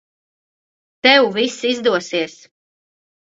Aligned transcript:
Tev 1.03 1.27
viss 1.35 1.59
izdosies. 1.71 2.39